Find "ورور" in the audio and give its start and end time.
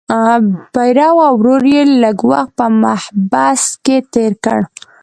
1.39-1.63